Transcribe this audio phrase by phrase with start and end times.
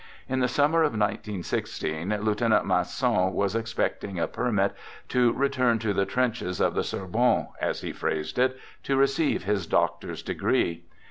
[0.27, 4.73] In the summer of 19 16, Lieutenant Masson was ex pecting a permit
[5.09, 9.67] to return to the" trenches of the Sorbonne," as he phrased it, to receive his
[9.67, 10.85] doctor's degree.